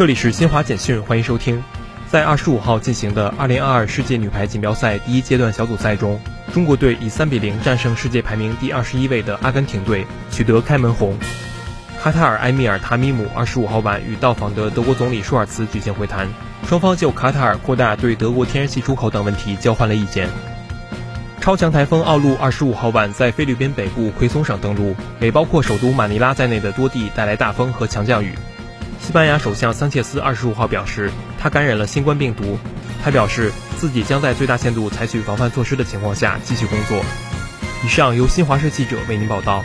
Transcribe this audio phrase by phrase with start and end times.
[0.00, 1.62] 这里是新华简讯，欢迎收听。
[2.10, 6.18] 在二十五号进行的二零二二世界女排锦标赛第一阶段小组赛中，
[6.54, 11.18] 中国队以三比零战胜世界排名第二十一位的阿根廷队，取得开门红。
[12.00, 16.26] 卡塔尔埃米尔塔米姆二十五号晚与到访的德国总理舒尔茨举行会谈，
[16.66, 20.30] 双方就卡塔尔扩大对德国天然气出口等问题交换了意见。
[21.42, 28.32] 超强台风奥路二十五号晚在菲律宾北部奎松省登陆，给包括首都马尼拉在内的多地带来大风和强降雨。
[29.00, 32.58] 西班牙首相桑切斯二十五号表示，他感染了新冠病毒。
[33.02, 37.02] 他表示自己将在最大限度采取防范措施的情况下继续工作。
[37.82, 39.64] 以上由新华社记者为您报道。